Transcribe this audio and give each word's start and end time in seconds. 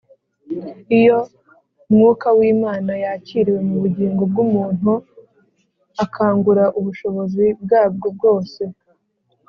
iyo 0.99 1.19
mwuka 1.91 2.27
w’imana 2.37 2.91
yakiriwe 3.03 3.59
mu 3.67 3.75
bugingo 3.81 4.21
bw’umuntu, 4.31 4.91
akangura 6.03 6.63
ubushobozi 6.79 7.45
bwabwo 7.63 8.07
bwose 8.15 8.61